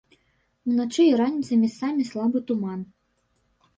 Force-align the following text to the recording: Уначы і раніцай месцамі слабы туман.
Уначы 0.69 1.03
і 1.09 1.11
раніцай 1.21 1.57
месцамі 1.67 2.09
слабы 2.13 2.37
туман. 2.49 2.79